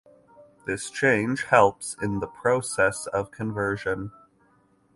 This 0.65 0.89
change 0.89 1.43
helps 1.43 1.95
in 2.01 2.21
the 2.21 2.27
process 2.27 3.05
of 3.05 3.29
conversion. 3.29 4.11